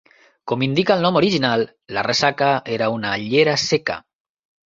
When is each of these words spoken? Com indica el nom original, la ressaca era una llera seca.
Com 0.51 0.61
indica 0.67 0.95
el 0.99 1.03
nom 1.07 1.19
original, 1.19 1.65
la 1.97 2.03
ressaca 2.09 2.49
era 2.77 2.89
una 2.97 3.11
llera 3.35 3.57
seca. 3.67 4.01